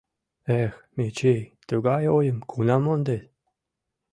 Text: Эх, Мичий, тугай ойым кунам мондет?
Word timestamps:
Эх, 0.61 0.73
Мичий, 0.95 1.41
тугай 1.67 2.03
ойым 2.17 2.39
кунам 2.49 2.81
мондет? 2.85 3.23